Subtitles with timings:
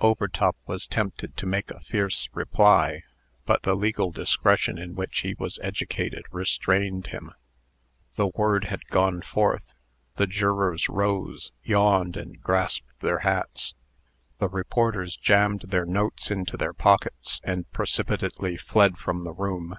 [0.00, 3.02] Overtop was tempted to make a fierce reply;
[3.44, 7.32] but the legal discretion in which he was educated restrained him.
[8.16, 9.64] The word had gone forth.
[10.16, 13.74] The jurors rose, yawned, and grasped their hats.
[14.38, 19.76] The reporters jammed their notes into their pockets, and precipitately fled from the room.